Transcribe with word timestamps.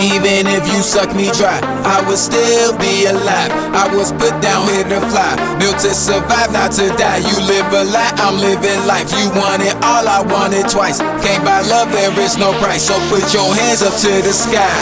Even 0.00 0.48
if 0.48 0.64
you 0.64 0.80
suck 0.80 1.14
me 1.14 1.28
dry, 1.36 1.60
I 1.84 2.00
would 2.08 2.16
still 2.16 2.72
be 2.80 3.04
alive. 3.04 3.52
I 3.76 3.84
was 3.92 4.12
put 4.16 4.32
down 4.40 4.64
here 4.72 4.88
to 4.88 5.00
fly, 5.12 5.36
built 5.60 5.76
to 5.84 5.92
survive, 5.92 6.52
not 6.52 6.72
to 6.80 6.88
die. 6.96 7.20
You 7.20 7.36
live 7.44 7.68
a 7.68 7.84
lie, 7.84 8.12
I'm 8.16 8.40
living 8.40 8.80
life. 8.88 9.12
You 9.12 9.28
want 9.36 9.60
it 9.60 9.76
all, 9.84 10.08
I 10.08 10.24
want 10.24 10.54
it 10.54 10.72
twice. 10.72 11.00
Can't 11.20 11.44
buy 11.44 11.60
love, 11.68 11.92
there 11.92 12.16
is 12.18 12.38
no 12.38 12.56
price. 12.64 12.88
So 12.88 12.96
put 13.12 13.28
your 13.34 13.52
hands 13.52 13.82
up 13.82 13.92
to 14.00 14.12
the 14.24 14.32
sky, 14.32 14.72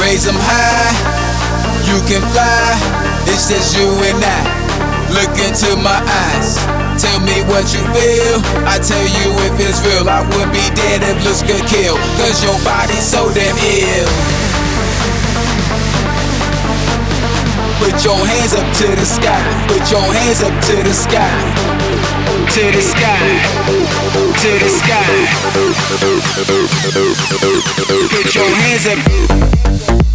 raise 0.00 0.24
them 0.24 0.40
high. 0.40 0.88
You 1.84 2.00
can 2.08 2.24
fly, 2.32 2.80
it's 3.28 3.48
just 3.52 3.76
you 3.76 3.92
and 4.08 4.24
I. 4.24 4.67
Look 5.10 5.32
into 5.40 5.76
my 5.80 5.98
eyes. 6.04 6.60
Tell 7.00 7.20
me 7.20 7.40
what 7.48 7.64
you 7.72 7.80
feel. 7.96 8.36
I 8.68 8.76
tell 8.78 9.06
you 9.06 9.32
if 9.48 9.56
it's 9.56 9.80
real. 9.86 10.08
I 10.08 10.20
would 10.36 10.52
be 10.52 10.64
dead 10.76 11.00
if 11.02 11.16
looks 11.24 11.42
could 11.42 11.64
kill. 11.66 11.96
Cause 12.20 12.44
your 12.44 12.58
body's 12.64 13.04
so 13.04 13.32
damn 13.32 13.56
ill. 13.56 14.08
Put 17.80 18.04
your 18.04 18.20
hands 18.26 18.52
up 18.52 18.68
to 18.82 18.86
the 18.96 19.06
sky. 19.06 19.40
Put 19.68 19.90
your 19.90 20.04
hands 20.12 20.42
up 20.42 20.52
to 20.68 20.76
the 20.82 20.92
sky. 20.92 21.30
To 22.54 22.64
the 22.70 22.82
sky. 22.82 23.40
To 24.42 24.50
the 24.58 24.68
sky. 24.68 25.08
Put 28.10 28.34
your 28.34 28.44
hands 28.44 28.86
up. 28.86 30.07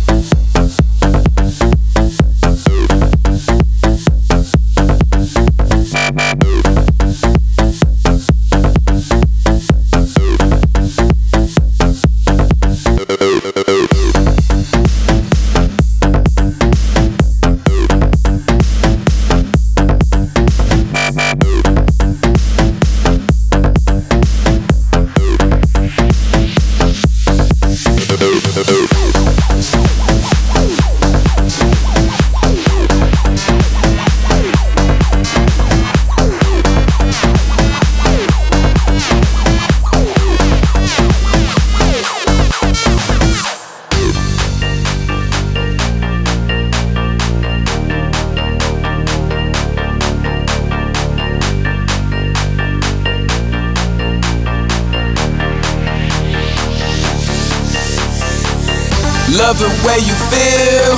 Love 59.34 59.58
the 59.58 59.73
way 59.81 59.98
you 59.98 60.14
feel, 60.30 60.94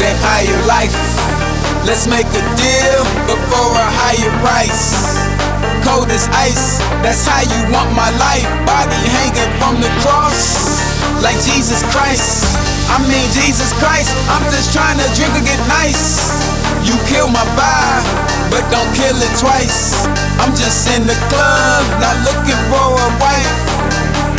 that 0.00 0.16
higher 0.24 0.56
life. 0.64 0.96
Let's 1.84 2.08
make 2.08 2.24
a 2.32 2.44
deal 2.56 3.00
before 3.28 3.76
a 3.76 3.88
higher 4.00 4.32
price. 4.40 4.96
Cold 5.84 6.08
as 6.08 6.24
ice, 6.32 6.80
that's 7.04 7.28
how 7.28 7.44
you 7.44 7.60
want 7.68 7.92
my 7.92 8.08
life. 8.16 8.48
Body 8.64 8.96
hanging 9.20 9.52
from 9.60 9.84
the 9.84 9.92
cross, 10.00 10.64
like 11.20 11.36
Jesus 11.44 11.84
Christ. 11.92 12.48
I 12.88 13.04
mean, 13.04 13.28
Jesus 13.36 13.76
Christ, 13.76 14.16
I'm 14.32 14.48
just 14.48 14.72
trying 14.72 14.96
to 14.96 15.08
drink 15.12 15.36
and 15.36 15.44
get 15.44 15.60
nice. 15.68 16.24
You 16.88 16.96
kill 17.04 17.28
my 17.28 17.44
vibe, 17.52 18.06
but 18.48 18.64
don't 18.72 18.88
kill 18.96 19.20
it 19.20 19.34
twice. 19.36 20.08
I'm 20.40 20.56
just 20.56 20.88
in 20.88 21.04
the 21.04 21.16
club, 21.28 21.84
not 22.00 22.16
looking 22.24 22.60
for 22.72 22.96
a 22.96 23.08
wife. 23.20 23.52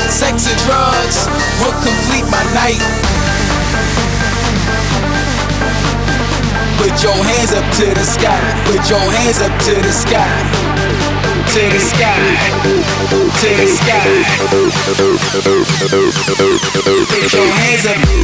Sex 0.10 0.50
and 0.50 0.58
drugs 0.66 1.30
will 1.62 1.78
complete 1.86 2.26
my 2.34 2.42
night. 2.58 3.05
Put 6.96 7.04
your 7.04 7.26
hands 7.26 7.52
up 7.52 7.74
to 7.74 7.94
the 7.94 8.06
sky. 8.06 8.40
Put 8.64 8.90
your 8.90 8.98
hands 8.98 9.42
up 9.42 9.52
to 9.64 9.76
the 9.76 9.92
sky. 9.92 10.24
To 11.52 11.60
the 11.70 11.80
sky. 11.82 12.16
To 13.42 13.50
the 13.52 13.68
sky. 13.68 14.24
Put 17.10 17.34
your 17.34 17.52
hands 17.52 17.86
up. 17.86 18.15